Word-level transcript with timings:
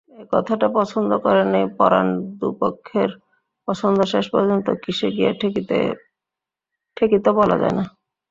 একথাটা 0.23 0.67
পছন্দ 0.77 1.11
করে 1.17 1.43
নাই 1.45 1.65
পরাণ 1.77 2.07
দুপক্ষের 2.39 3.09
পছন্দ 3.67 3.99
শেষপর্যন্ত 4.03 4.67
কিসে 4.83 5.07
গিয়া 5.11 5.31
ঠেকিত 6.97 7.25
বলা 7.39 7.55
যায় 7.61 7.75
না। 7.77 7.83